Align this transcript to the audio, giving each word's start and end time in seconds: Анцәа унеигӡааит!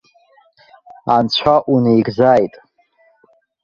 Анцәа 1.15 1.55
унеигӡааит! 1.73 2.53